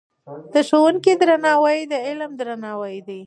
[0.53, 3.19] د ښوونکي درناوی د علم درناوی دی.